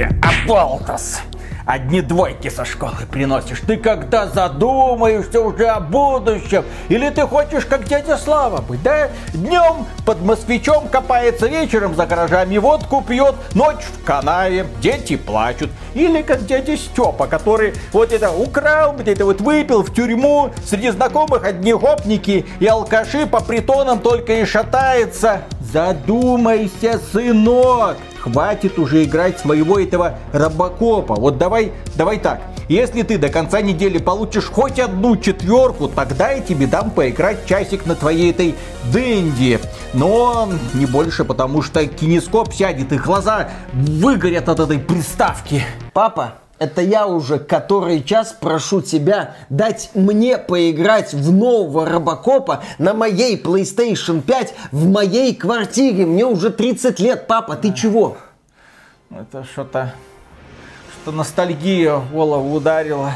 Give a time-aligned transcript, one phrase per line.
[0.00, 1.22] двойки, Аболтас.
[1.66, 3.60] Одни двойки со школы приносишь.
[3.60, 6.64] Ты когда задумаешься уже о будущем?
[6.88, 9.10] Или ты хочешь как дядя Слава быть, да?
[9.34, 15.70] Днем под москвичом копается, вечером за гаражами водку пьет, ночь в канаве, дети плачут.
[15.94, 20.90] Или как дядя Степа, который вот это украл, вот это вот выпил в тюрьму, среди
[20.90, 25.42] знакомых одни гопники и алкаши по притонам только и шатается.
[25.60, 27.96] Задумайся, сынок!
[28.20, 31.14] Хватит уже играть своего этого робокопа.
[31.14, 32.42] Вот давай, давай так.
[32.68, 37.86] Если ты до конца недели получишь хоть одну четверку, тогда я тебе дам поиграть часик
[37.86, 38.54] на твоей этой
[38.92, 39.58] Дэнди.
[39.94, 45.64] Но не больше, потому что кинескоп сядет и глаза выгорят от этой приставки.
[45.92, 52.92] Папа, это я уже который час прошу тебя дать мне поиграть в нового Робокопа на
[52.92, 56.04] моей PlayStation 5 в моей квартире.
[56.04, 58.18] Мне уже 30 лет, папа, ты чего?
[59.10, 59.94] Это что-то...
[61.02, 63.12] Что ностальгия голову ударила.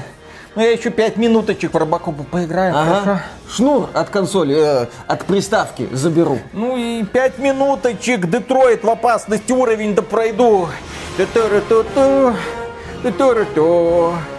[0.55, 3.01] Ну, я еще пять минуточек в Робокопа поиграю, Ага.
[3.01, 3.21] хорошо?
[3.51, 6.39] Шнур от консоли, э, от приставки заберу.
[6.55, 10.69] Ну и пять минуточек, Детройт в опасности уровень да пройду.
[13.05, 14.13] the door-to-door.
[14.13, 14.34] -door.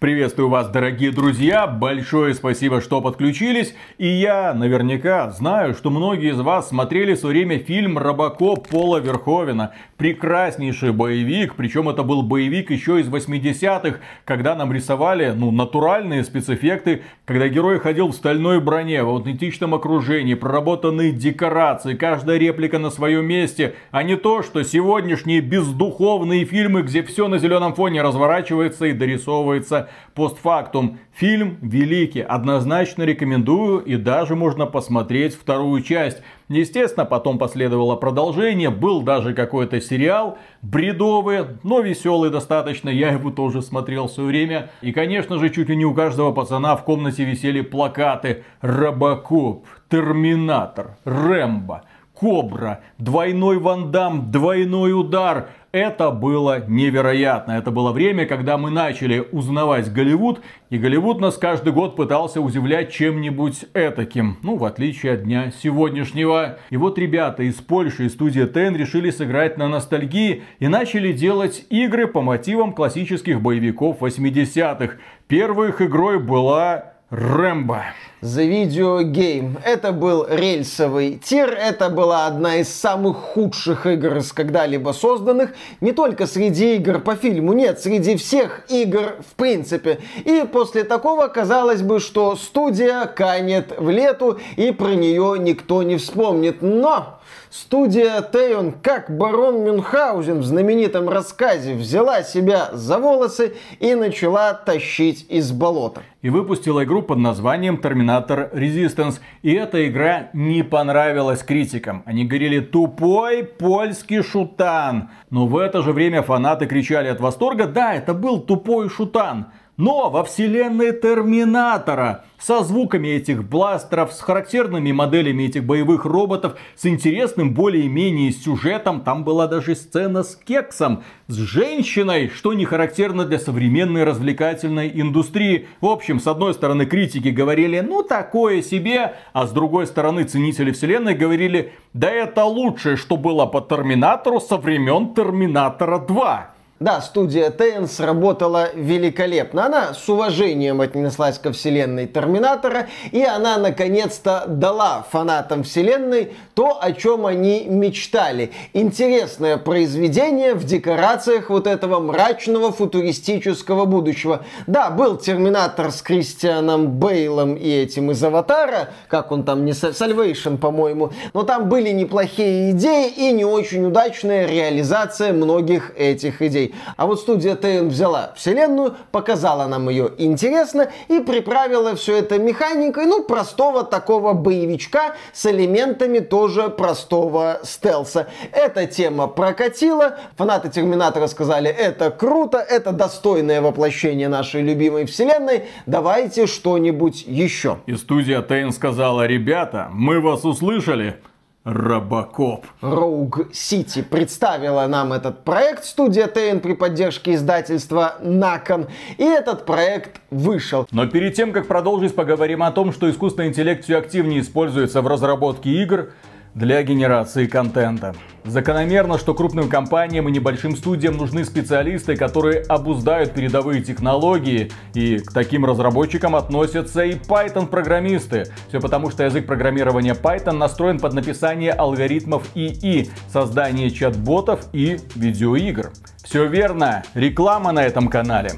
[0.00, 1.66] Приветствую вас, дорогие друзья!
[1.66, 3.74] Большое спасибо, что подключились.
[3.98, 8.96] И я наверняка знаю, что многие из вас смотрели в свое время фильм «Робокоп» Пола
[8.96, 9.72] Верховена.
[9.98, 17.02] Прекраснейший боевик, причем это был боевик еще из 80-х, когда нам рисовали ну, натуральные спецэффекты,
[17.26, 23.26] когда герой ходил в стальной броне, в аутентичном окружении, проработанные декорации, каждая реплика на своем
[23.26, 28.94] месте, а не то, что сегодняшние бездуховные фильмы, где все на зеленом фоне разворачивается и
[28.94, 30.98] дорисовывается постфактум.
[31.12, 36.22] Фильм великий, однозначно рекомендую и даже можно посмотреть вторую часть.
[36.48, 43.62] Естественно, потом последовало продолжение, был даже какой-то сериал, бредовый, но веселый достаточно, я его тоже
[43.62, 44.70] смотрел в свое время.
[44.82, 50.96] И, конечно же, чуть ли не у каждого пацана в комнате висели плакаты «Робокоп», «Терминатор»,
[51.04, 51.82] «Рэмбо»,
[52.20, 55.48] Кобра, двойной вандам, двойной удар.
[55.72, 57.52] Это было невероятно.
[57.52, 62.92] Это было время, когда мы начали узнавать Голливуд, и Голливуд нас каждый год пытался удивлять
[62.92, 64.38] чем-нибудь этаким.
[64.42, 66.58] Ну, в отличие от дня сегодняшнего.
[66.70, 71.64] И вот ребята из Польши, из студии TEN решили сыграть на ностальгии и начали делать
[71.70, 74.94] игры по мотивам классических боевиков 80-х.
[75.28, 77.86] Первой их игрой была Рэмбо.
[78.22, 79.60] The Video Game.
[79.64, 85.92] Это был рельсовый тир, это была одна из самых худших игр из когда-либо созданных, не
[85.92, 90.00] только среди игр по фильму, нет, среди всех игр в принципе.
[90.24, 95.96] И после такого казалось бы, что студия канет в лету и про нее никто не
[95.96, 96.60] вспомнит.
[96.60, 97.19] Но
[97.50, 105.26] Студия Тейон, как барон Мюнхгаузен в знаменитом рассказе, взяла себя за волосы и начала тащить
[105.28, 106.02] из болота.
[106.22, 109.20] и выпустила игру под названием Terminator Resistance.
[109.42, 112.02] И эта игра не понравилась критикам.
[112.04, 115.10] Они говорили тупой польский шутан.
[115.30, 119.46] Но в это же время фанаты кричали от восторга, да, это был тупой шутан.
[119.80, 126.84] Но во вселенной Терминатора, со звуками этих бластеров, с характерными моделями этих боевых роботов, с
[126.84, 133.38] интересным более-менее сюжетом, там была даже сцена с кексом, с женщиной, что не характерно для
[133.38, 135.66] современной развлекательной индустрии.
[135.80, 140.72] В общем, с одной стороны критики говорили, ну такое себе, а с другой стороны ценители
[140.72, 146.59] вселенной говорили, да это лучшее, что было по Терминатору со времен Терминатора 2.
[146.80, 149.66] Да, студия Teyon сработала великолепно.
[149.66, 156.92] Она с уважением отнеслась ко вселенной Терминатора, и она наконец-то дала фанатам вселенной то, о
[156.92, 158.52] чем они мечтали.
[158.72, 164.46] Интересное произведение в декорациях вот этого мрачного футуристического будущего.
[164.66, 170.56] Да, был Терминатор с Кристианом Бейлом и этим из Аватара, как он там, не Salvation,
[170.56, 176.69] по-моему, но там были неплохие идеи и не очень удачная реализация многих этих идей.
[176.96, 183.06] А вот студия TN взяла вселенную, показала нам ее интересно и приправила все это механикой,
[183.06, 188.28] ну, простого такого боевичка с элементами тоже простого стелса.
[188.52, 196.46] Эта тема прокатила, фанаты Терминатора сказали, это круто, это достойное воплощение нашей любимой вселенной, давайте
[196.46, 197.78] что-нибудь еще.
[197.86, 201.20] И студия Тейн сказала, ребята, мы вас услышали.
[201.64, 202.64] Робокоп.
[202.80, 208.86] Rogue City представила нам этот проект студия TN при поддержке издательства Након.
[209.18, 210.86] И этот проект вышел.
[210.90, 215.06] Но перед тем, как продолжить, поговорим о том, что искусственный интеллект все активнее используется в
[215.06, 216.12] разработке игр.
[216.54, 218.14] Для генерации контента.
[218.44, 225.32] Закономерно, что крупным компаниям и небольшим студиям нужны специалисты, которые обуздают передовые технологии, и к
[225.32, 228.44] таким разработчикам относятся и Python-программисты.
[228.68, 235.92] Все потому, что язык программирования Python настроен под написание алгоритмов ИИ, создание чат-ботов и видеоигр.
[236.22, 238.52] Все верно, реклама на этом канале.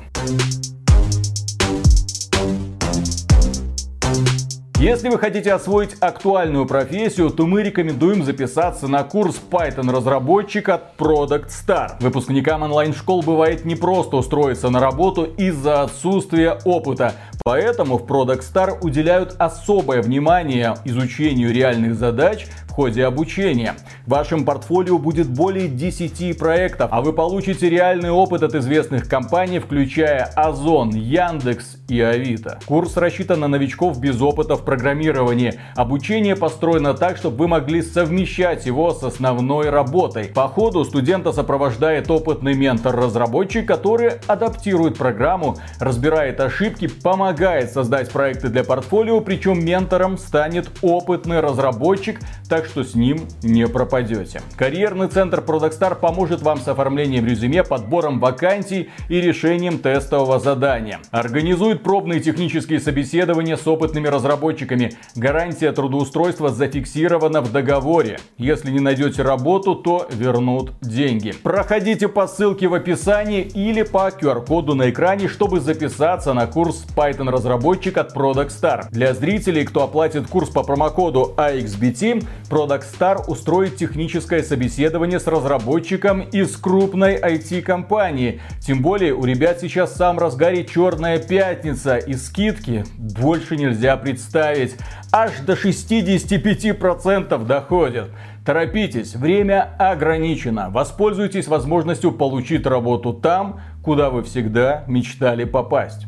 [4.83, 10.97] Если вы хотите освоить актуальную профессию, то мы рекомендуем записаться на курс Python разработчик от
[10.99, 11.93] Product Star.
[12.01, 17.15] Выпускникам онлайн-школ бывает непросто устроиться на работу из-за отсутствия опыта.
[17.45, 23.75] Поэтому в Product Star уделяют особое внимание изучению реальных задач в ходе обучения.
[24.07, 29.59] В вашем портфолио будет более 10 проектов, а вы получите реальный опыт от известных компаний,
[29.59, 32.59] включая Озон, Яндекс и Авито.
[32.65, 35.61] Курс рассчитан на новичков без опыта в программировании.
[35.77, 40.29] Обучение построено так, чтобы вы могли совмещать его с основной работой.
[40.29, 48.65] По ходу студента сопровождает опытный ментор-разработчик, который адаптирует программу, разбирает ошибки, помогает создать проекты для
[48.65, 52.19] портфолио, причем ментором станет опытный разработчик,
[52.49, 54.43] так что с ним не пропадете.
[54.57, 61.01] Карьерный центр Product Star поможет вам с оформлением резюме, подбором вакансий и решением тестового задания.
[61.11, 64.93] Организует пробные технические собеседования с опытными разработчиками.
[65.15, 68.19] Гарантия трудоустройства зафиксирована в договоре.
[68.39, 71.33] Если не найдете работу, то вернут деньги.
[71.43, 77.31] Проходите по ссылке в описании или по QR-коду на экране, чтобы записаться на курс Python
[77.31, 78.87] разработчик от Product Star.
[78.91, 86.21] Для зрителей, кто оплатит курс по промокоду AXBT, Product Star устроит техническое собеседование с разработчиком
[86.21, 88.43] из крупной IT-компании.
[88.61, 94.77] Тем более у ребят сейчас в самом разгаре черная пятница и скидки больше нельзя представить.
[95.11, 98.11] Аж до 65% доходят.
[98.45, 100.69] Торопитесь, время ограничено.
[100.69, 106.07] Воспользуйтесь возможностью получить работу там, куда вы всегда мечтали попасть.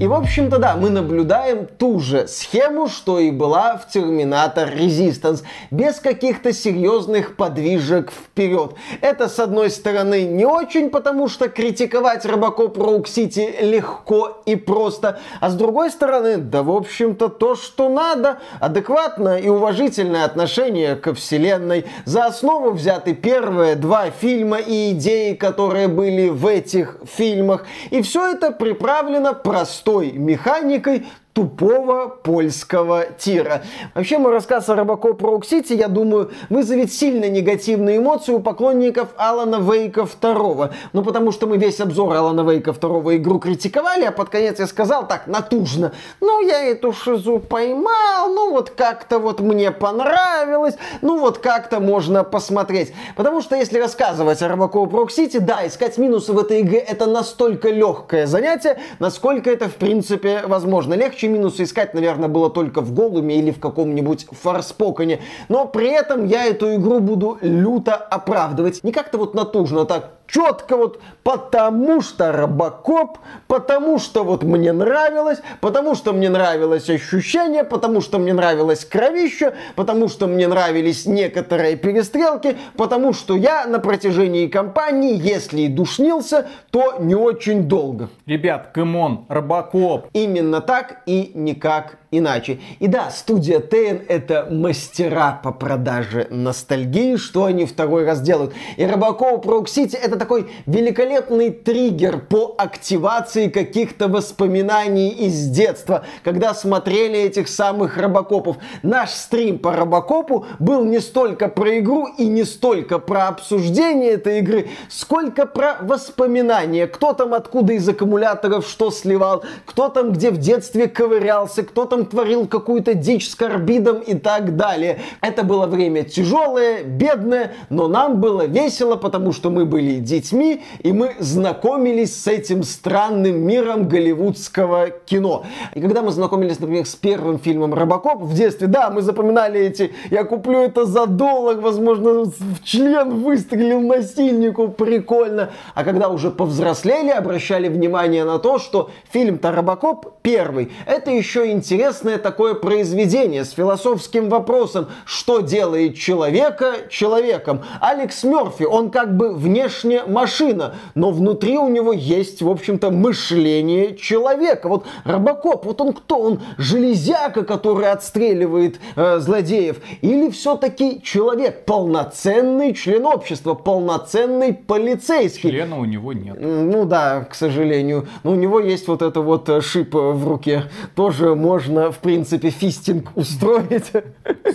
[0.00, 5.42] И, в общем-то, да, мы наблюдаем ту же схему, что и была в Терминатор Resistance,
[5.72, 8.74] без каких-то серьезных подвижек вперед.
[9.00, 15.18] Это, с одной стороны, не очень, потому что критиковать Робокоп Rogue City легко и просто,
[15.40, 21.12] а с другой стороны, да, в общем-то, то, что надо, адекватное и уважительное отношение ко
[21.12, 21.86] вселенной.
[22.04, 27.66] За основу взяты первые два фильма и идеи, которые были в этих фильмах.
[27.90, 31.06] И все это приправлено простой простой механикой,
[31.38, 33.62] тупого польского тира.
[33.94, 39.10] Вообще, мой рассказ о Робокоп Rogue City, я думаю, вызовет сильно негативные эмоции у поклонников
[39.16, 40.70] Алана Вейка 2.
[40.92, 44.66] Ну, потому что мы весь обзор Алана Вейка 2 игру критиковали, а под конец я
[44.66, 45.92] сказал так, натужно.
[46.20, 52.24] Ну, я эту шизу поймал, ну, вот как-то вот мне понравилось, ну, вот как-то можно
[52.24, 52.92] посмотреть.
[53.14, 57.06] Потому что если рассказывать о Робокоп Rogue City, да, искать минусы в этой игре это
[57.06, 60.94] настолько легкое занятие, насколько это, в принципе, возможно.
[60.94, 65.20] Легче минусы искать, наверное, было только в Голуме или в каком-нибудь Форспоконе.
[65.48, 68.82] Но при этом я эту игру буду люто оправдывать.
[68.84, 75.40] Не как-то вот натужно так четко вот потому что Робокоп, потому что вот мне нравилось,
[75.60, 81.76] потому что мне нравилось ощущение, потому что мне нравилось кровище, потому что мне нравились некоторые
[81.76, 88.08] перестрелки, потому что я на протяжении кампании, если и душнился, то не очень долго.
[88.26, 90.06] Ребят, come on, Робокоп.
[90.12, 92.58] Именно так и никак иначе.
[92.78, 98.52] И да, студия Teyon это мастера по продаже ностальгии, что они второй раз делают.
[98.76, 106.54] И Робокоп Rogue City это такой великолепный триггер по активации каких-то воспоминаний из детства, когда
[106.54, 108.56] смотрели этих самых Робокопов.
[108.82, 114.38] Наш стрим по Робокопу был не столько про игру и не столько про обсуждение этой
[114.38, 116.86] игры, сколько про воспоминания.
[116.86, 121.97] Кто там откуда из аккумуляторов что сливал, кто там где в детстве ковырялся, кто там
[122.04, 125.00] творил какую-то дичь с карбидом и так далее.
[125.20, 130.92] Это было время тяжелое, бедное, но нам было весело, потому что мы были детьми, и
[130.92, 135.44] мы знакомились с этим странным миром голливудского кино.
[135.74, 139.92] И когда мы знакомились, например, с первым фильмом «Робокоп» в детстве, да, мы запоминали эти
[140.10, 145.50] «я куплю это за доллар», возможно, в член выстрелил насильнику, прикольно.
[145.74, 151.87] А когда уже повзрослели, обращали внимание на то, что фильм-то «Робокоп» первый, это еще интересно
[151.88, 157.62] интересное такое произведение с философским вопросом, что делает человека человеком.
[157.80, 163.96] Алекс Мерфи, он как бы внешне машина, но внутри у него есть, в общем-то, мышление
[163.96, 164.68] человека.
[164.68, 166.18] Вот Робокоп, вот он кто?
[166.18, 169.78] Он железяка, который отстреливает э, злодеев?
[170.02, 175.50] Или все-таки человек, полноценный член общества, полноценный полицейский?
[175.50, 176.36] Члена у него нет.
[176.38, 178.08] Ну да, к сожалению.
[178.24, 180.64] Но у него есть вот это вот э, шип в руке.
[180.94, 183.92] Тоже можно, в принципе, фистинг устроить.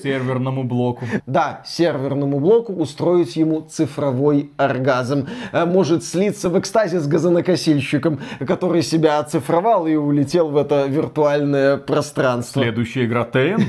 [0.02, 1.06] Серверному блоку.
[1.26, 5.28] Да, серверному блоку устроить ему цифровой оргазм.
[5.52, 11.78] Э, Может слиться в экстазе с газонокосильщиком, который себя оцифровал и улетел в это виртуальное
[11.78, 12.62] пространство.
[12.62, 13.62] Следующая игра ТН.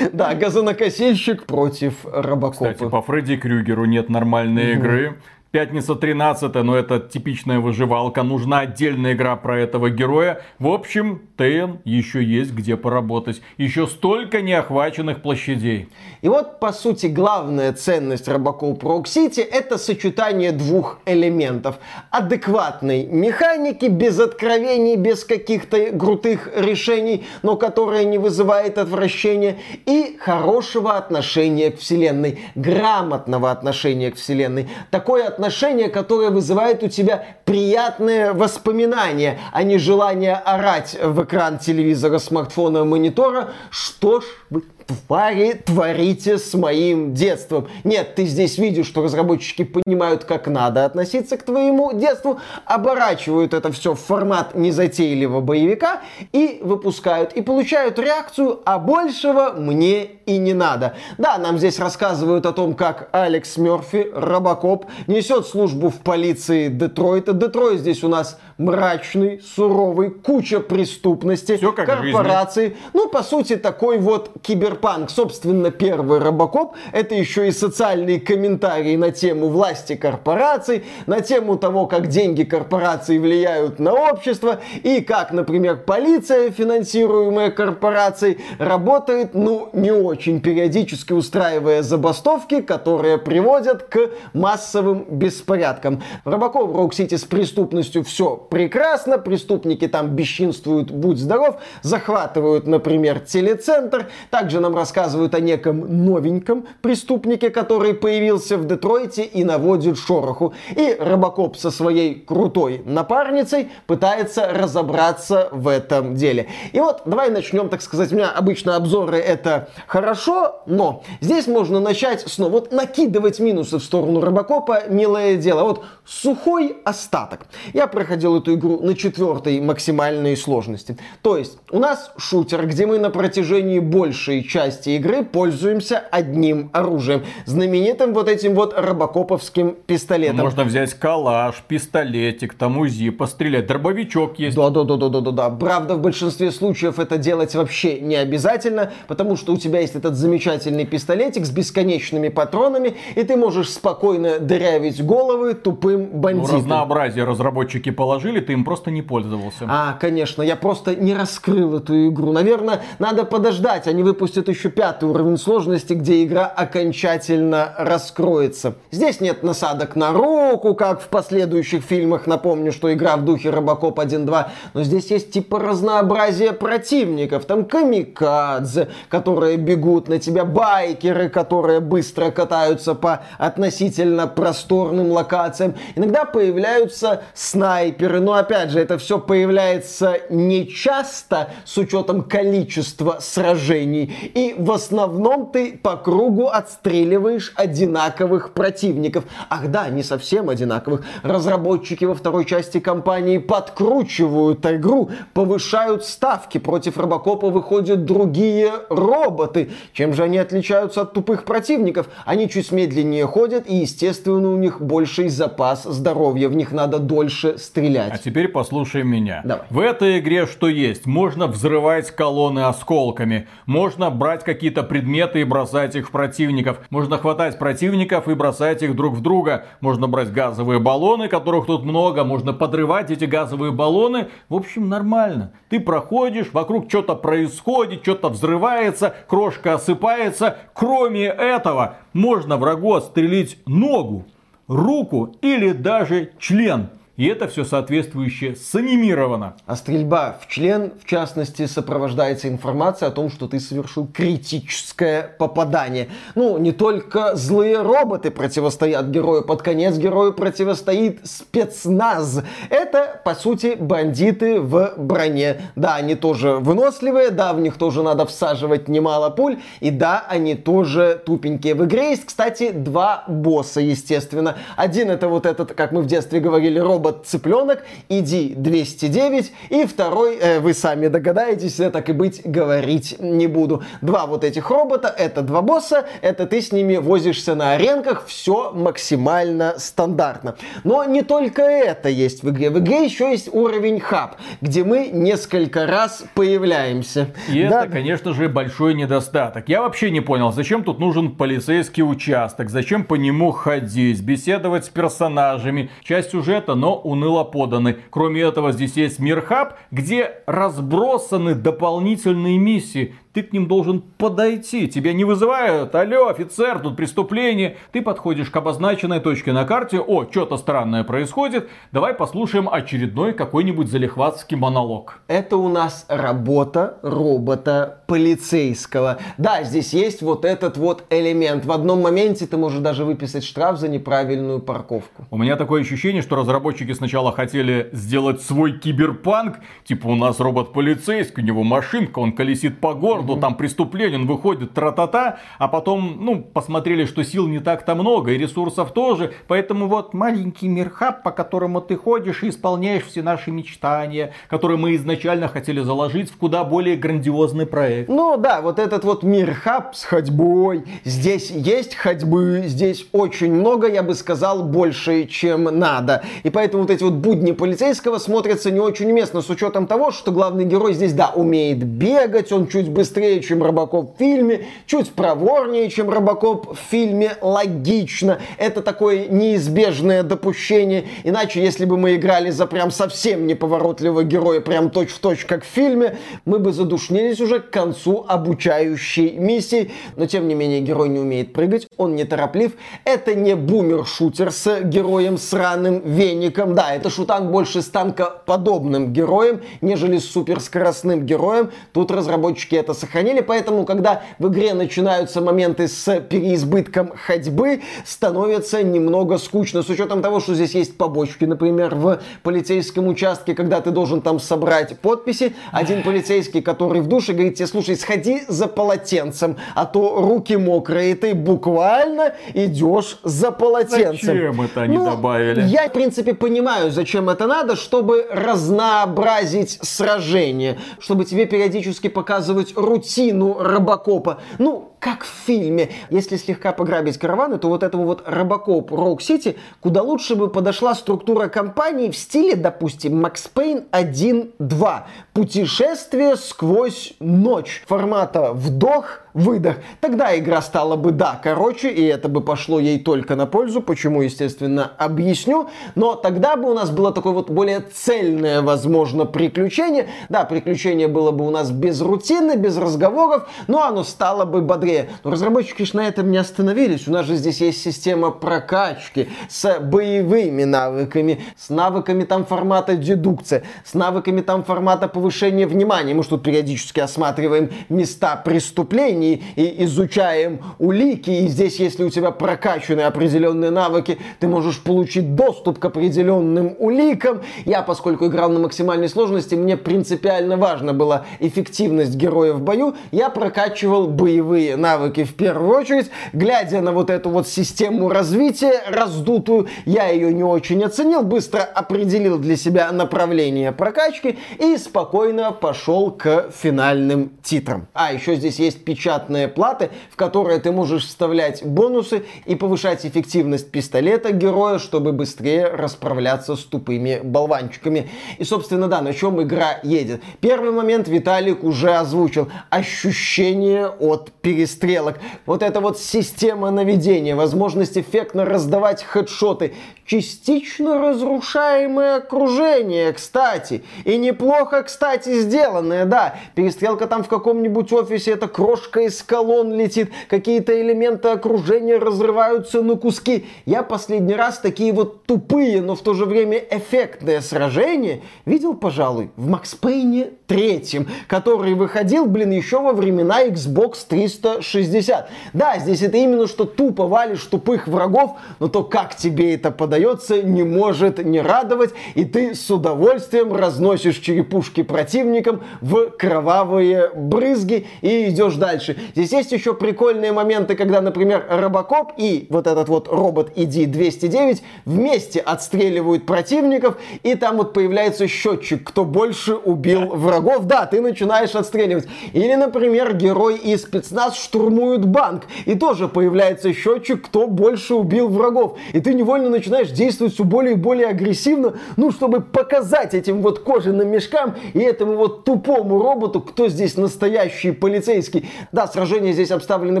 [0.12, 2.72] Да, газонокосильщик против Робокопа.
[2.72, 5.16] Кстати, по Фредди Крюгеру нет нормальной игры.
[5.50, 8.22] Пятница 13, но это типичная выживалка.
[8.22, 10.42] Нужна отдельная игра про этого героя.
[10.58, 13.40] В общем, ТН еще есть где поработать.
[13.56, 15.88] Еще столько неохваченных площадей.
[16.20, 21.78] И вот, по сути, главная ценность Robocop Rogue City это сочетание двух элементов.
[22.10, 30.98] Адекватной механики, без откровений, без каких-то крутых решений, но которая не вызывает отвращения, и хорошего
[30.98, 34.68] отношения к вселенной, грамотного отношения к вселенной.
[34.90, 42.18] Такое отношение, которое вызывает у тебя приятные воспоминания, а не желание орать в экран телевизора,
[42.18, 43.52] смартфона, монитора.
[43.70, 47.68] Что ж вы твари творите с моим детством.
[47.84, 53.70] Нет, ты здесь видишь, что разработчики понимают, как надо относиться к твоему детству, оборачивают это
[53.70, 56.00] все в формат незатейливого боевика
[56.32, 57.34] и выпускают.
[57.34, 60.94] И получают реакцию, а большего мне и не надо.
[61.18, 67.32] Да, нам здесь рассказывают о том, как Алекс Мерфи, Робокоп, несет службу в полиции Детройта.
[67.32, 72.76] Детройт здесь у нас мрачный, суровый, куча преступности, Всё как в корпорации.
[72.92, 75.10] Ну, по сути, такой вот киберпанк.
[75.10, 81.86] Собственно, первый Робокоп— это еще и социальные комментарии на тему власти корпораций, на тему того,
[81.86, 89.92] как деньги корпораций влияют на общество, и как, например, полиция, финансируемая корпорацией, работает, ну, не
[89.92, 96.02] очень, периодически устраивая забастовки, которые приводят к массовым беспорядкам.
[96.24, 103.20] В Робокоп Rogue City с преступностью все прекрасно, преступники там бесчинствуют, будь здоров, захватывают, например,
[103.20, 110.54] телецентр, также нам рассказывают о неком новеньком преступнике, который появился в Детройте и наводит шороху.
[110.76, 116.48] И Робокоп со своей крутой напарницей пытается разобраться в этом деле.
[116.72, 121.80] И вот давай начнем, так сказать, у меня обычно обзоры это хорошо, но здесь можно
[121.80, 125.64] начать снова вот накидывать минусы в сторону Робокопа, милое дело.
[125.64, 127.46] Вот сухой остаток.
[127.72, 130.96] Я проходил эту игру на четвертой максимальной сложности.
[131.22, 137.24] То есть у нас шутер, где мы на протяжении большей части игры пользуемся одним оружием.
[137.46, 140.38] Знаменитым вот этим вот робокоповским пистолетом.
[140.38, 143.66] Можно взять калаш, пистолетик, там УЗИ, пострелять.
[143.66, 144.56] Дробовичок есть.
[144.56, 145.50] Да, да, да, да, да, да, да.
[145.50, 150.14] Правда, в большинстве случаев это делать вообще не обязательно, потому что у тебя есть этот
[150.14, 156.56] замечательный пистолетик с бесконечными патронами, и ты можешь спокойно дырявить головы тупым Ну, бандитам.
[156.56, 159.64] разнообразие разработчики положили, ты им просто не пользовался.
[159.68, 162.32] А, конечно, я просто не раскрыл эту игру.
[162.32, 163.86] Наверное, надо подождать.
[163.86, 168.74] Они выпустят еще пятый уровень сложности, где игра окончательно раскроется.
[168.90, 172.26] Здесь нет насадок на руку, как в последующих фильмах.
[172.26, 174.46] Напомню, что игра в духе Робокоп 1.2.
[174.74, 177.44] Но здесь есть типа разнообразие противников.
[177.46, 185.74] Там камикадзе, которые бегут на тебя, байкеры, которые быстро катаются по относительно просторным локациям.
[185.96, 194.30] Иногда появляются снайперы, но опять же, это все появляется не часто с учетом количества сражений.
[194.34, 199.24] И в основном ты по кругу отстреливаешь одинаковых противников.
[199.50, 201.04] Ах да, не совсем одинаковых.
[201.22, 206.58] Разработчики во второй части кампании подкручивают игру, повышают ставки.
[206.58, 209.70] Против Робокопа выходят другие роботы.
[209.92, 212.08] Чем же они отличаются от тупых противников?
[212.24, 216.48] Они чуть медленнее ходят и, естественно, у них больший запас здоровья.
[216.48, 217.97] В них надо дольше стрелять.
[217.98, 219.42] А теперь послушай меня.
[219.44, 219.66] Давай.
[219.70, 221.06] В этой игре что есть?
[221.06, 223.48] Можно взрывать колонны осколками.
[223.66, 226.80] Можно брать какие-то предметы и бросать их в противников.
[226.90, 229.66] Можно хватать противников и бросать их друг в друга.
[229.80, 232.24] Можно брать газовые баллоны, которых тут много.
[232.24, 234.28] Можно подрывать эти газовые баллоны.
[234.48, 235.52] В общем, нормально.
[235.68, 240.56] Ты проходишь, вокруг что-то происходит, что-то взрывается, крошка осыпается.
[240.72, 244.26] Кроме этого, можно врагу отстрелить ногу,
[244.66, 246.88] руку или даже член.
[247.18, 249.56] И это все соответствующе санимировано.
[249.66, 256.08] А стрельба в член, в частности, сопровождается информацией о том, что ты совершил критическое попадание.
[256.36, 262.44] Ну, не только злые роботы противостоят герою, под конец герою противостоит спецназ.
[262.70, 265.62] Это, по сути, бандиты в броне.
[265.74, 270.54] Да, они тоже выносливые, да, в них тоже надо всаживать немало пуль, и да, они
[270.54, 271.74] тоже тупенькие.
[271.74, 274.54] В игре есть, кстати, два босса, естественно.
[274.76, 280.60] Один это вот этот, как мы в детстве говорили, робот-цыпленок, иди 209, и второй, э,
[280.60, 283.82] вы сами догадаетесь, я так и быть говорить не буду.
[284.00, 288.72] Два вот этих робота, это два босса, это ты с ними возишься на аренках, все
[288.72, 290.56] максимально стандартно.
[290.84, 292.70] Но не только это есть в игре.
[292.70, 297.28] В игре еще есть уровень хаб, где мы несколько раз появляемся.
[297.48, 297.84] И да.
[297.84, 299.68] это, конечно же, большой недостаток.
[299.68, 304.88] Я вообще не понял, зачем тут нужен полицейский участок, зачем по нему ходить, беседовать с
[304.88, 305.90] персонажами.
[306.02, 307.98] Часть сюжета, но уныло поданы.
[308.10, 314.88] Кроме этого, здесь есть мир хаб, где разбросаны дополнительные миссии ты к ним должен подойти.
[314.88, 317.76] Тебя не вызывают, алло, офицер, тут преступление.
[317.92, 323.88] Ты подходишь к обозначенной точке на карте, о, что-то странное происходит, давай послушаем очередной какой-нибудь
[323.88, 325.20] залихватский монолог.
[325.28, 329.18] Это у нас работа робота полицейского.
[329.36, 331.64] Да, здесь есть вот этот вот элемент.
[331.64, 335.26] В одном моменте ты можешь даже выписать штраф за неправильную парковку.
[335.30, 340.72] У меня такое ощущение, что разработчики сначала хотели сделать свой киберпанк, типа у нас робот
[340.72, 345.68] полицейский, у него машинка, он колесит по городу, городу, там преступление, он выходит, тра-та-та, а
[345.68, 351.22] потом, ну, посмотрели, что сил не так-то много, и ресурсов тоже, поэтому вот маленький мирхаб,
[351.22, 356.36] по которому ты ходишь и исполняешь все наши мечтания, которые мы изначально хотели заложить в
[356.36, 358.08] куда более грандиозный проект.
[358.08, 364.02] Ну да, вот этот вот мирхаб с ходьбой, здесь есть ходьбы, здесь очень много, я
[364.02, 366.22] бы сказал, больше, чем надо.
[366.42, 370.32] И поэтому вот эти вот будни полицейского смотрятся не очень уместно, с учетом того, что
[370.32, 375.12] главный герой здесь, да, умеет бегать, он чуть быстрее быстрее, чем Робокоп в фильме, чуть
[375.12, 378.38] проворнее, чем Робокоп в фильме, логично.
[378.58, 381.04] Это такое неизбежное допущение.
[381.24, 386.18] Иначе, если бы мы играли за прям совсем неповоротливого героя, прям точь-в-точь, как в фильме,
[386.44, 389.90] мы бы задушнились уже к концу обучающей миссии.
[390.16, 392.72] Но, тем не менее, герой не умеет прыгать, он не тороплив.
[393.04, 396.74] Это не бумер-шутер с героем сраным веником.
[396.74, 401.70] Да, это шутан больше с танкоподобным героем, нежели с суперскоростным героем.
[401.94, 409.38] Тут разработчики это сохранили, поэтому, когда в игре начинаются моменты с переизбытком ходьбы, становится немного
[409.38, 414.20] скучно, с учетом того, что здесь есть побочки, например, в полицейском участке, когда ты должен
[414.20, 419.86] там собрать подписи, один полицейский, который в душе, говорит тебе, слушай, сходи за полотенцем, а
[419.86, 424.34] то руки мокрые, и ты буквально идешь за полотенцем.
[424.34, 425.62] Зачем это они ну, добавили?
[425.62, 433.56] Я, в принципе, понимаю, зачем это надо, чтобы разнообразить сражение, чтобы тебе периодически показывать рутину
[433.58, 434.40] Робокопа.
[434.58, 435.90] Ну, как в фильме.
[436.10, 440.94] Если слегка пограбить караваны, то вот этому вот Робокоп Роук Сити куда лучше бы подошла
[440.94, 445.02] структура компании в стиле, допустим, Макс Пейн 1.2.
[445.32, 447.84] Путешествие сквозь ночь.
[447.86, 449.76] Формата вдох, выдох.
[450.00, 453.80] Тогда игра стала бы, да, короче, и это бы пошло ей только на пользу.
[453.80, 455.68] Почему, естественно, объясню.
[455.94, 460.08] Но тогда бы у нас было такое вот более цельное, возможно, приключение.
[460.28, 465.10] Да, приключение было бы у нас без рутины, без разговоров, но оно стало бы бодрее.
[465.24, 467.08] Но разработчики, конечно, на этом не остановились.
[467.08, 473.62] У нас же здесь есть система прокачки с боевыми навыками, с навыками там формата дедукция,
[473.84, 476.14] с навыками там формата повышения внимания.
[476.14, 481.30] Мы что тут периодически осматриваем места преступлений, и, изучаем улики.
[481.30, 487.42] И здесь, если у тебя прокачаны определенные навыки, ты можешь получить доступ к определенным уликам.
[487.64, 492.94] Я, поскольку играл на максимальной сложности, мне принципиально важно была эффективность героя в бою.
[493.10, 496.10] Я прокачивал боевые навыки в первую очередь.
[496.32, 502.38] Глядя на вот эту вот систему развития раздутую, я ее не очень оценил, быстро определил
[502.38, 507.88] для себя направление прокачки и спокойно пошел к финальным титрам.
[507.94, 513.06] А, еще здесь есть печать печатные платы, в которые ты можешь вставлять бонусы и повышать
[513.06, 518.10] эффективность пистолета героя, чтобы быстрее расправляться с тупыми болванчиками.
[518.36, 520.20] И, собственно, да, на чем игра едет.
[520.40, 522.50] Первый момент Виталик уже озвучил.
[522.68, 525.18] Ощущение от перестрелок.
[525.46, 529.72] Вот эта вот система наведения, возможность эффектно раздавать хедшоты,
[530.04, 533.84] частично разрушаемое окружение, кстати.
[534.04, 536.34] И неплохо, кстати, сделанное, да.
[536.54, 542.96] Перестрелка там в каком-нибудь офисе, это крошка из колонн летит, какие-то элементы окружения разрываются на
[542.96, 543.46] куски.
[543.66, 549.30] Я последний раз такие вот тупые, но в то же время эффектные сражения видел, пожалуй,
[549.36, 555.30] в Макс Пейне третьем, который выходил, блин, еще во времена Xbox 360.
[555.52, 560.42] Да, здесь это именно что тупо валишь тупых врагов, но то, как тебе это подается,
[560.42, 568.30] не может не радовать, и ты с удовольствием разносишь черепушки противникам в кровавые брызги и
[568.30, 568.96] идешь дальше.
[569.14, 575.40] Здесь есть еще прикольные моменты, когда, например, Робокоп и вот этот вот робот ID-209 вместе
[575.40, 581.54] отстреливают противников, и там вот появляется счетчик, кто больше убил врагов врагов, да, ты начинаешь
[581.54, 582.06] отстреливать.
[582.32, 588.76] Или, например, герой и спецназ штурмуют банк, и тоже появляется счетчик, кто больше убил врагов.
[588.92, 593.60] И ты невольно начинаешь действовать все более и более агрессивно, ну, чтобы показать этим вот
[593.60, 598.48] кожаным мешкам и этому вот тупому роботу, кто здесь настоящий полицейский.
[598.72, 600.00] Да, сражения здесь обставлены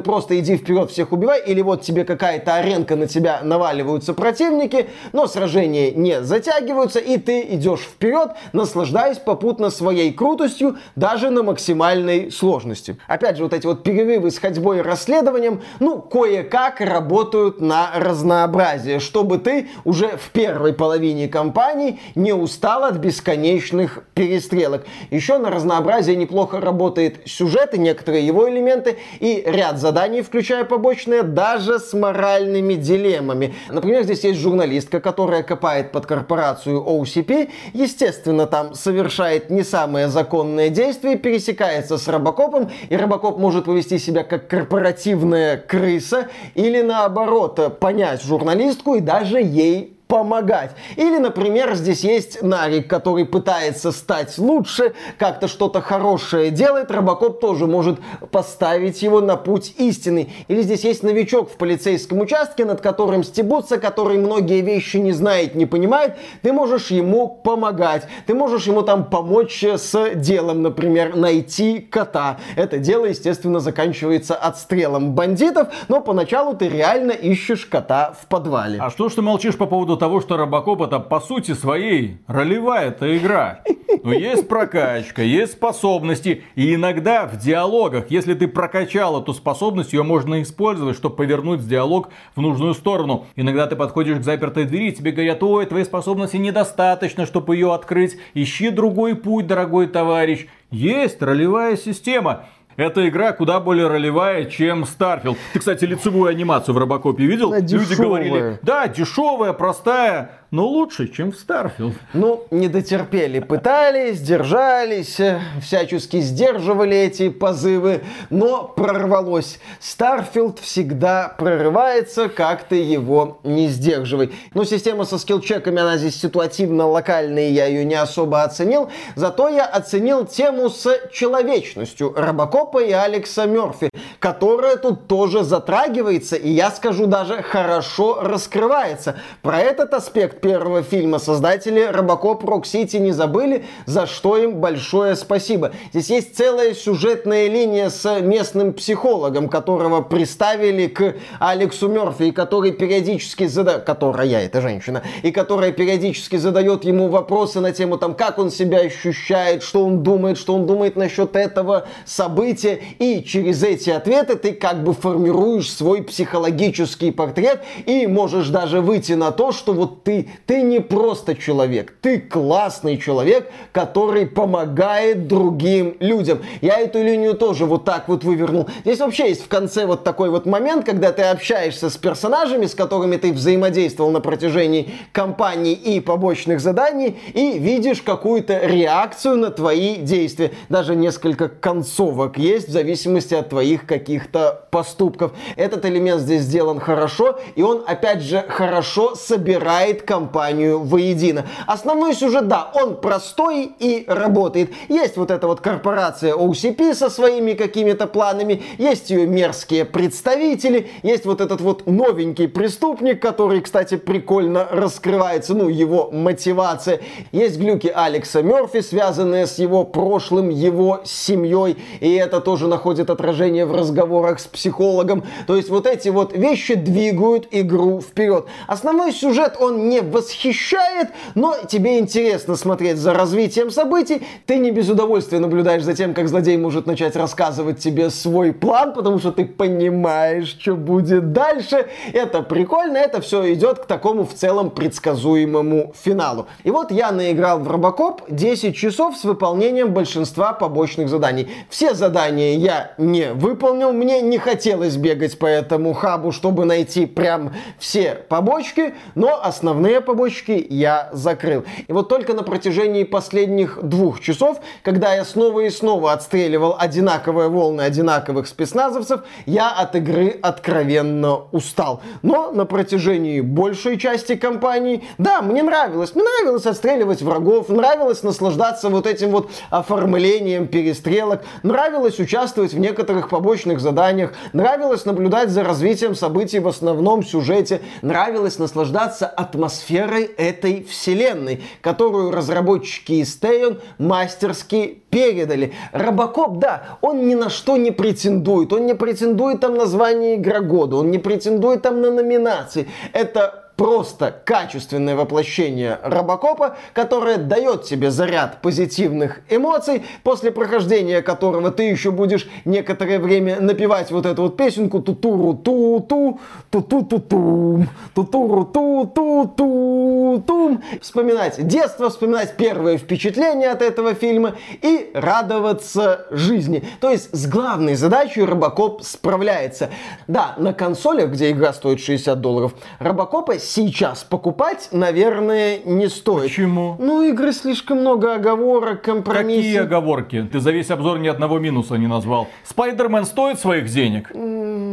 [0.00, 5.26] просто иди вперед, всех убивай, или вот тебе какая-то аренка на тебя наваливаются противники, но
[5.26, 12.30] сражения не затягиваются, и ты идешь вперед, наслаждаясь попутно своей крутостью крутостью даже на максимальной
[12.30, 12.98] сложности.
[13.06, 19.00] Опять же, вот эти вот перерывы с ходьбой и расследованием, ну, кое-как работают на разнообразие,
[19.00, 24.84] чтобы ты уже в первой половине кампании не устал от бесконечных перестрелок.
[25.10, 31.22] Еще на разнообразие неплохо работает сюжет и некоторые его элементы, и ряд заданий, включая побочные,
[31.22, 33.54] даже с моральными дилеммами.
[33.70, 40.68] Например, здесь есть журналистка, которая копает под корпорацию OCP, естественно, там совершает не самые законное
[40.68, 46.26] действие пересекается с Робокопом, и Робокоп может повести себя как корпоративная крыса,
[46.56, 50.72] или наоборот, понять журналистку и даже ей помогать.
[50.96, 57.66] Или, например, здесь есть Нарик, который пытается стать лучше, как-то что-то хорошее делает, Робокоп тоже
[57.66, 58.00] может
[58.32, 60.30] поставить его на путь истины.
[60.48, 65.54] Или здесь есть новичок в полицейском участке, над которым стебутся, который многие вещи не знает,
[65.54, 68.06] не понимает, ты можешь ему помогать.
[68.26, 72.38] Ты можешь ему там помочь с делом, например, найти кота.
[72.56, 78.78] Это дело, естественно, заканчивается отстрелом бандитов, но поначалу ты реально ищешь кота в подвале.
[78.80, 82.88] А что ж ты молчишь по поводу того, что Робокоп это по сути своей ролевая
[82.88, 83.62] эта игра.
[84.02, 86.42] Но есть прокачка, есть способности.
[86.54, 92.10] И иногда в диалогах, если ты прокачал эту способность, ее можно использовать, чтобы повернуть диалог
[92.34, 93.26] в нужную сторону.
[93.36, 98.16] Иногда ты подходишь к запертой двери, тебе говорят, ой, твоей способности недостаточно, чтобы ее открыть.
[98.34, 100.46] Ищи другой путь, дорогой товарищ.
[100.70, 102.46] Есть ролевая система.
[102.78, 105.36] Эта игра куда более ролевая, чем Starfield.
[105.52, 107.48] Ты, кстати, лицевую анимацию в Робокопе видел?
[107.48, 108.06] Она Люди дешевая.
[108.06, 111.94] говорили, да, дешевая, простая, но лучше, чем в Starfield.
[112.14, 115.18] Ну, не дотерпели, пытались, держались,
[115.62, 119.58] всячески сдерживали эти позывы, но прорвалось.
[119.78, 124.32] Starfield всегда прорывается, как ты его не сдерживай.
[124.54, 130.24] Ну, система со скиллчеками, она здесь ситуативно-локальная, я ее не особо оценил, зато я оценил
[130.24, 137.42] тему с человечностью Робокопа и Алекса Мерфи, которая тут тоже затрагивается, и я скажу даже
[137.42, 139.16] хорошо раскрывается.
[139.42, 145.16] Про этот аспект первого фильма создатели Робокоп Rogue City не забыли, за что им большое
[145.16, 145.72] спасибо.
[145.92, 152.72] Здесь есть целая сюжетная линия с местным психологом, которого приставили к Алексу Мерфи, и который
[152.72, 158.38] периодически задает, которая, эта женщина, и которая периодически задает ему вопросы на тему там, как
[158.38, 163.90] он себя ощущает, что он думает, что он думает насчет этого события, и через эти
[163.90, 169.72] ответы ты как бы формируешь свой психологический портрет и можешь даже выйти на то, что
[169.72, 176.40] вот ты, ты не просто человек, ты классный человек, который помогает другим людям.
[176.60, 178.68] Я эту линию тоже вот так вот вывернул.
[178.84, 182.74] Здесь вообще есть в конце вот такой вот момент, когда ты общаешься с персонажами, с
[182.74, 189.96] которыми ты взаимодействовал на протяжении кампании и побочных заданий, и видишь какую-то реакцию на твои
[189.96, 190.52] действия.
[190.68, 195.32] Даже несколько концовок есть в зависимости от твоих каких-то поступков.
[195.56, 201.46] Этот элемент здесь сделан хорошо, и он, опять же, хорошо собирает команду компанию воедино.
[201.68, 204.70] Основной сюжет, да, он простой и работает.
[204.88, 211.24] Есть вот эта вот корпорация OCP со своими какими-то планами, есть ее мерзкие представители, есть
[211.24, 216.98] вот этот вот новенький преступник, который, кстати, прикольно раскрывается, ну, его мотивация.
[217.30, 223.66] Есть глюки Алекса Мерфи, связанные с его прошлым, его семьей, и это тоже находит отражение
[223.66, 225.22] в разговорах с психологом.
[225.46, 228.46] То есть вот эти вот вещи двигают игру вперед.
[228.66, 234.22] Основной сюжет он не восхищает, но тебе интересно смотреть за развитием событий.
[234.46, 238.92] Ты не без удовольствия наблюдаешь за тем, как злодей может начать рассказывать тебе свой план,
[238.94, 241.86] потому что ты понимаешь, что будет дальше.
[242.12, 246.46] Это прикольно, это все идет к такому в целом предсказуемому финалу.
[246.64, 251.48] И вот я наиграл в Робокоп 10 часов с выполнением большинства побочных заданий.
[251.68, 257.52] Все задания я не выполнил, мне не хотелось бегать по этому хабу, чтобы найти прям
[257.78, 261.64] все побочки, но основные побочки я закрыл.
[261.86, 267.48] И вот только на протяжении последних двух часов, когда я снова и снова отстреливал одинаковые
[267.48, 272.00] волны одинаковых спецназовцев, я от игры откровенно устал.
[272.22, 276.14] Но на протяжении большей части кампании, да, мне нравилось.
[276.14, 283.28] Мне нравилось отстреливать врагов, нравилось наслаждаться вот этим вот оформлением перестрелок, нравилось участвовать в некоторых
[283.28, 291.62] побочных заданиях, нравилось наблюдать за развитием событий в основном сюжете, нравилось наслаждаться атмосферой этой вселенной,
[291.80, 295.72] которую разработчики из Teon мастерски передали.
[295.92, 298.72] Робокоп, да, он ни на что не претендует.
[298.72, 302.88] Он не претендует там на звание игра года, он не претендует там на номинации.
[303.12, 311.84] Это просто качественное воплощение Робокопа, которое дает тебе заряд позитивных эмоций, после прохождения которого ты
[311.84, 317.20] еще будешь некоторое время напевать вот эту вот песенку тутуру ту ту ту ту ту
[317.20, 325.12] тум тутуру ту ту ту тум вспоминать детство, вспоминать первые впечатления от этого фильма и
[325.14, 326.82] радоваться жизни.
[327.00, 329.90] То есть с главной задачей Робокоп справляется.
[330.26, 336.44] Да, на консолях, где игра стоит 60 долларов, Робокопа сейчас покупать, наверное, не стоит.
[336.44, 336.96] Почему?
[336.98, 339.62] Ну, игры слишком много оговорок, компромиссов.
[339.64, 340.48] Какие оговорки?
[340.50, 342.46] Ты за весь обзор ни одного минуса не назвал.
[342.64, 344.30] Спайдермен стоит своих денег?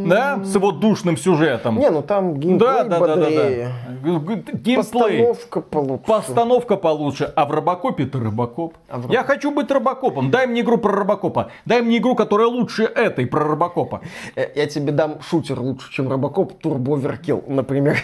[0.08, 0.40] Да?
[0.44, 1.78] С его душным сюжетом.
[1.78, 3.68] Не, ну там геймплей Да, да, да, да, бодрее.
[4.04, 4.10] да.
[4.52, 4.76] Геймплей.
[4.76, 6.04] Постановка получше.
[6.06, 7.32] Постановка получше.
[7.34, 8.74] А в Робокопе ты Робокоп.
[8.88, 10.30] А в Я хочу быть Робокопом.
[10.30, 11.50] Дай мне игру про Робокопа.
[11.64, 14.00] Дай мне игру, которая лучше этой про Робокопа.
[14.34, 17.98] Э, Я тебе дам шутер лучше, чем Робокоп, Turbo Overkill, например.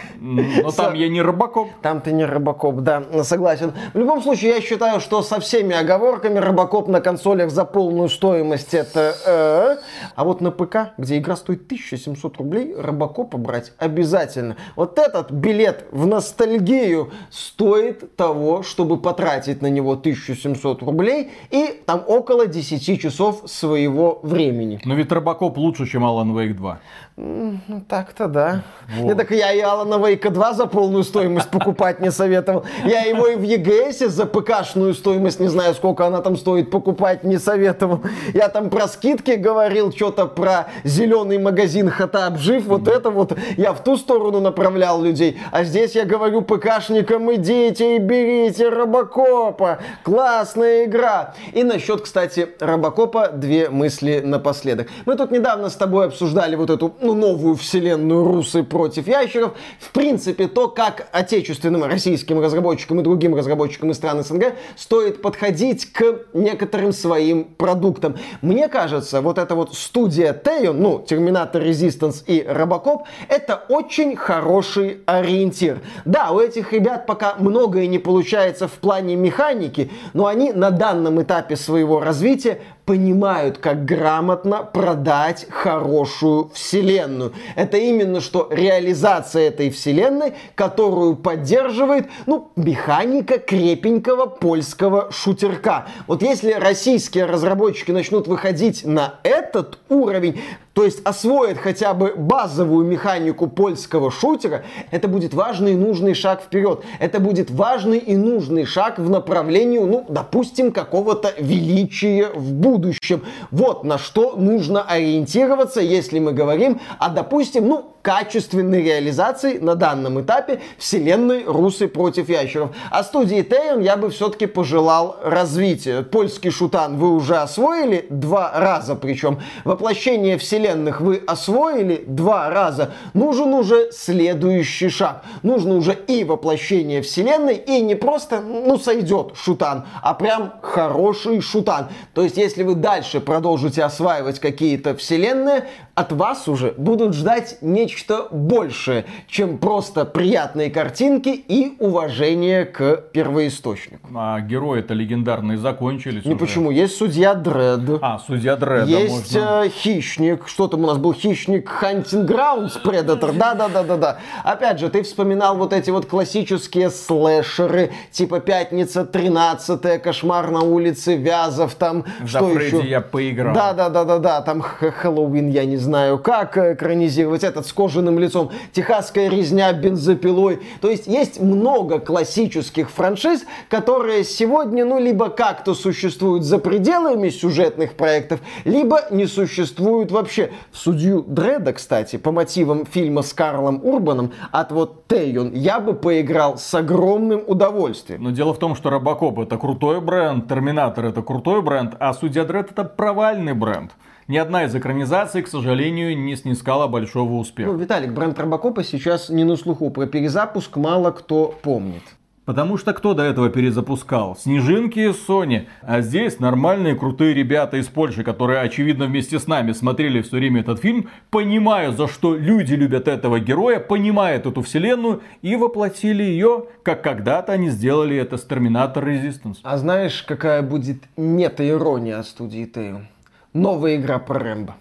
[0.63, 1.69] Но там я не Робокоп.
[1.83, 3.73] Там ты не Робокоп, да, согласен.
[3.95, 8.75] В любом случае, я считаю, что со всеми оговорками Робокоп на консолях за полную стоимость
[8.75, 9.15] это...
[9.27, 9.77] э,
[10.17, 14.57] А вот на ПК, где игра стоит 1700 рублей, Робокопа брать обязательно.
[14.77, 22.03] Вот этот билет в ностальгию стоит того, чтобы потратить на него 1700 рублей и там
[22.07, 24.81] около 10 часов своего времени.
[24.85, 26.81] Но ведь Робокоп лучше, чем Alan Wake 2.
[27.25, 28.63] Ну, так-то да.
[28.99, 32.65] Не, так я и Алана Вейка 2 за полную стоимость покупать не советовал.
[32.85, 37.23] Я его и в EGS за ПКшную стоимость, не знаю, сколько она там стоит, покупать
[37.23, 38.01] не советовал.
[38.35, 43.73] Я там про скидки говорил, что-то про зеленый магазин Хата Обжив, вот это вот я
[43.73, 45.39] в ту сторону направлял людей.
[45.53, 49.79] А здесь я говорю ПКшникам, идите и берите Робокопа.
[50.03, 51.35] Классная игра.
[51.53, 54.89] И насчет, кстати, Робокопа две мысли напоследок.
[55.07, 59.53] Мы тут недавно с тобой обсуждали вот эту ну, новую вселенную русы против ящеров.
[59.79, 65.93] В принципе, то, как отечественным российским разработчикам и другим разработчикам из стран СНГ стоит подходить
[65.93, 68.17] к некоторым своим продуктам.
[68.41, 75.01] Мне кажется, вот эта вот студия Teon, ну, Terminator Resistance и Robocop, это очень хороший
[75.07, 75.81] ориентир.
[76.05, 81.23] Да, у этих ребят пока многое не получается в плане механики, но они на данном
[81.23, 87.33] этапе своего развития понимают, как грамотно продать хорошую вселенную.
[87.55, 95.87] Это именно что реализация этой вселенной, которую поддерживает, ну, механика крепенького польского шутерка.
[96.07, 100.41] Вот если российские разработчики начнут выходить на этот уровень,
[100.75, 106.43] то есть освоят хотя бы базовую механику польского шутера, это будет важный и нужный шаг
[106.43, 106.83] вперед.
[106.99, 113.23] Это будет важный и нужный шаг в направлении, ну, допустим, какого-то величия в будущем.
[113.51, 120.21] Вот на что нужно ориентироваться, если мы говорим о, допустим, ну, качественной реализацией на данном
[120.21, 122.71] этапе вселенной Русы против ящеров.
[122.91, 126.03] А студии Тейон я бы все-таки пожелал развития.
[126.03, 132.93] Польский шутан вы уже освоили два раза, причем воплощение вселенных вы освоили два раза.
[133.15, 135.25] Нужен уже следующий шаг.
[135.43, 141.89] Нужно уже и воплощение вселенной, и не просто, ну, сойдет шутан, а прям хороший шутан.
[142.15, 148.27] То есть, если вы дальше продолжите осваивать какие-то вселенные, от вас уже будут ждать нечто
[148.31, 154.09] большее, чем просто приятные картинки и уважение к первоисточнику.
[154.15, 156.39] А герои-то легендарные закончились Не уже.
[156.41, 156.71] почему.
[156.71, 157.99] Есть судья Дред.
[158.01, 159.65] А, судья Дредда Есть можно.
[159.65, 160.49] э, хищник.
[160.49, 161.13] Что там у нас был?
[161.13, 163.37] Хищник Hunting Grounds Predator.
[163.37, 164.19] Да, да, да, да, да.
[164.45, 171.17] Опять же, ты вспоминал вот эти вот классические слэшеры, типа Пятница 13 Кошмар на улице
[171.17, 172.89] Вязов, там За что Фредди еще?
[172.89, 173.55] я поиграл.
[173.55, 174.41] Да, да, да, да, да.
[174.41, 178.51] Там Хэллоуин, я не знаю, как экранизировать этот с кожаным лицом.
[178.73, 180.61] Техасская резня бензопилой.
[180.81, 187.95] То есть есть много классических франшиз, которые сегодня, ну, либо как-то существуют за пределами сюжетных
[187.95, 190.53] проектов, либо не существуют вообще.
[190.73, 196.57] Судью Дреда, кстати, по мотивам фильма с Карлом Урбаном от вот Тейон я бы поиграл
[196.57, 198.23] с огромным удовольствием.
[198.23, 202.45] Но дело в том, что Робокоп это крутой бренд, Терминатор это крутой бренд, а Судья
[202.45, 203.93] Дред это провальный бренд.
[204.29, 207.71] Ни одна из экранизаций, к сожалению, не снискала большого Ну, успеха.
[207.73, 209.91] Виталик, бренд Робокопа сейчас не на слуху.
[209.91, 212.03] Про перезапуск мало кто помнит.
[212.45, 214.37] Потому что кто до этого перезапускал?
[214.37, 215.67] Снежинки и Sony.
[215.83, 220.63] А здесь нормальные крутые ребята из Польши, которые, очевидно, вместе с нами смотрели все время
[220.63, 226.65] этот фильм, понимая, за что люди любят этого героя, понимают эту вселенную и воплотили ее,
[226.83, 229.59] как когда-то они сделали это с Терминатор Resistance.
[229.63, 233.07] А знаешь, какая будет мета-ирония студии Тейон?
[233.53, 234.77] Новая игра про Рэмбо.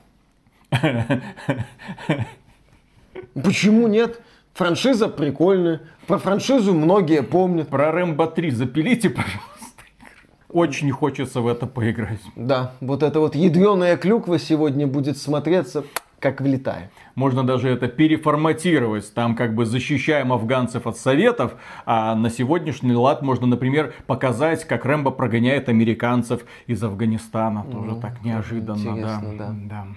[3.34, 4.22] Почему нет?
[4.54, 5.82] Франшиза прикольная.
[6.08, 7.68] Про франшизу многие помнят.
[7.68, 9.42] Про Рэмбо 3 запилите, пожалуйста.
[10.50, 12.22] Очень хочется в это поиграть.
[12.36, 15.84] Да, вот эта вот ядреная клюква сегодня будет смотреться
[16.22, 16.92] как влетая.
[17.16, 19.14] Можно даже это переформатировать.
[19.14, 21.56] Там как бы защищаем афганцев от советов,
[21.86, 27.66] а на сегодняшний лад можно, например, показать, как Рэмбо прогоняет американцев из Афганистана.
[27.66, 29.22] Тоже так неожиданно, да.
[29.38, 29.50] да.
[29.54, 29.88] да.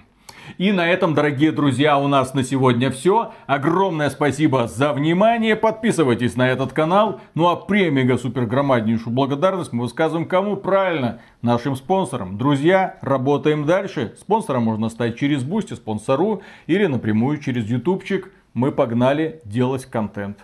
[0.57, 3.33] И на этом, дорогие друзья, у нас на сегодня все.
[3.47, 5.55] Огромное спасибо за внимание.
[5.55, 7.19] Подписывайтесь на этот канал.
[7.33, 11.19] Ну а премега супер громаднейшую благодарность мы высказываем кому правильно?
[11.41, 12.37] Нашим спонсорам.
[12.37, 14.15] Друзья, работаем дальше.
[14.19, 18.31] Спонсором можно стать через Boosty, Sponsr или напрямую через ютубчик.
[18.53, 20.39] Мы погнали делать контент.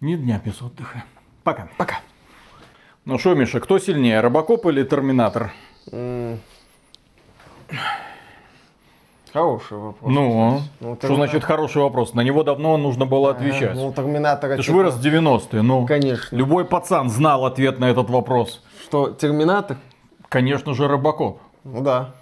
[0.00, 1.04] Ни дня без отдыха.
[1.44, 1.68] Пока.
[1.76, 2.00] Пока.
[3.04, 5.52] Ну что, Миша, кто сильнее, Робокоп или Терминатор?
[9.36, 10.10] Хороший вопрос.
[10.14, 12.14] Ну, Ну, что значит хороший вопрос?
[12.14, 13.74] На него давно нужно было отвечать.
[13.74, 14.56] Ну, Терминатора...
[14.56, 15.86] Ты ж типа, вырос в 90-е, ну.
[15.86, 16.34] Конечно.
[16.34, 18.62] Любой пацан знал ответ на этот вопрос.
[18.82, 19.76] Что, Терминатор?
[20.30, 21.38] Конечно же, Робокоп.
[21.64, 22.14] Ну да.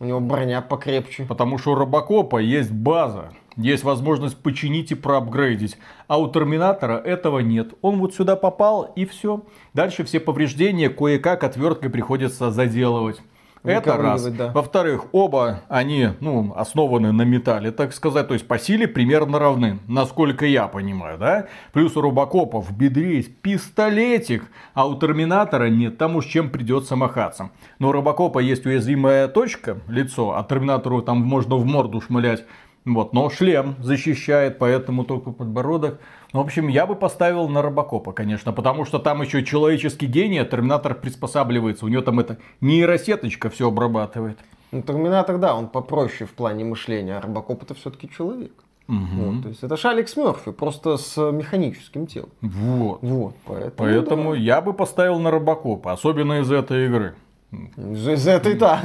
[0.00, 1.24] У него броня покрепче.
[1.26, 3.28] Потому что у Робокопа есть база.
[3.56, 5.78] Есть возможность починить и проапгрейдить.
[6.08, 7.74] А у Терминатора этого нет.
[7.80, 9.42] Он вот сюда попал и все.
[9.72, 13.20] Дальше все повреждения кое-как отверткой приходится заделывать.
[13.66, 14.24] Это раз.
[14.26, 14.50] Да.
[14.52, 18.28] Во-вторых, оба они ну, основаны на металле, так сказать.
[18.28, 21.46] То есть по силе примерно равны, насколько я понимаю, да?
[21.72, 25.98] Плюс у Робокопа в бедре есть пистолетик, а у Терминатора нет.
[25.98, 27.50] Там уж чем придется махаться.
[27.78, 32.44] Но у Робокопа есть уязвимая точка, лицо, а Терминатору там можно в морду шмылять.
[32.86, 36.00] Вот, но шлем защищает, поэтому только подбородок.
[36.32, 40.38] Ну, в общем, я бы поставил на Робокопа, конечно, потому что там еще человеческий гений,
[40.38, 41.84] а Терминатор приспосабливается.
[41.84, 44.38] У него там это нейросеточка все обрабатывает.
[44.70, 48.52] Ну, Терминатор, да, он попроще в плане мышления, а Робокоп это все-таки человек.
[48.88, 52.30] Вот, то есть это же Алекс Мерфи, просто с механическим телом.
[52.40, 53.00] Вот.
[53.02, 53.72] Вот, поэтому...
[53.76, 57.16] Поэтому я бы поставил на Робокопа, особенно из этой игры.
[57.52, 58.80] Из, из этой-то.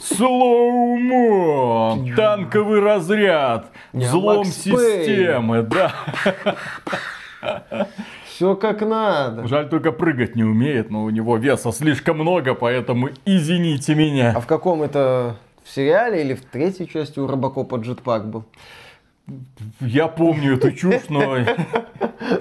[0.00, 1.98] Слоумо!
[2.16, 3.70] Танковый разряд!
[3.92, 5.92] Не, Взлом системы, да.
[8.26, 9.46] Все как надо.
[9.46, 14.32] Жаль, только прыгать не умеет, но у него веса слишком много, поэтому извините меня.
[14.36, 15.36] А в каком это...
[15.62, 18.44] В сериале или в третьей части у Робокопа джетпак был?
[19.80, 21.38] Я помню эту чушь, но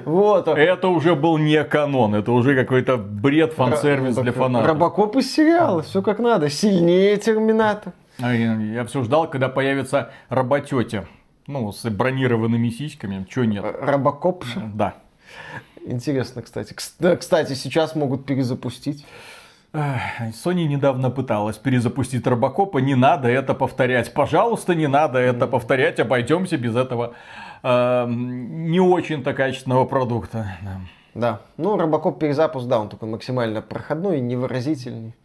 [0.05, 0.47] Вот.
[0.47, 4.67] это уже был не канон, это уже какой-то бред, фан-сервис для фанатов.
[4.67, 6.49] Робокоп из сериала, все как надо.
[6.49, 7.93] Сильнее Терминатор.
[8.21, 11.07] А Я, все ждал, когда появится роботетя.
[11.47, 13.65] Ну, с бронированными сиськами, чё нет.
[13.81, 14.71] Робокопша.
[14.73, 14.93] Да.
[15.85, 16.73] Интересно, кстати.
[16.73, 19.05] Кстати, сейчас могут перезапустить.
[19.73, 24.13] Sony недавно пыталась перезапустить Робокопа, не надо это повторять.
[24.13, 27.15] Пожалуйста, не надо это повторять, обойдемся без этого
[27.63, 30.57] э, не очень-то качественного продукта.
[30.61, 30.81] Да.
[31.13, 31.41] да.
[31.57, 35.15] Ну, Робокоп перезапуск, да, он такой максимально проходной, невыразительный.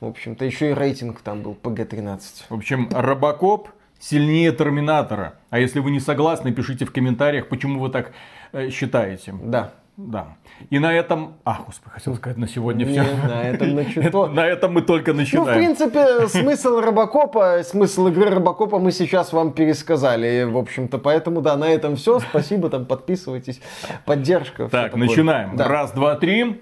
[0.00, 2.20] В общем-то, еще и рейтинг там был PG-13.
[2.48, 5.34] В общем, Робокоп сильнее Терминатора.
[5.50, 8.12] А если вы не согласны, пишите в комментариях, почему вы так
[8.52, 9.34] э, считаете.
[9.42, 9.74] Да.
[10.06, 10.36] Да.
[10.70, 11.34] И на этом...
[11.44, 13.02] А, господи, хотел сказать, на сегодня все.
[13.02, 14.26] на этом начато.
[14.28, 15.46] На этом мы только начинаем.
[15.46, 20.44] Ну, в принципе, смысл Робокопа, смысл игры Робокопа мы сейчас вам пересказали.
[20.44, 22.20] В общем-то, поэтому, да, на этом все.
[22.20, 23.60] Спасибо, там, подписывайтесь.
[24.06, 24.68] Поддержка.
[24.68, 25.58] Так, начинаем.
[25.58, 26.60] Раз, два, три.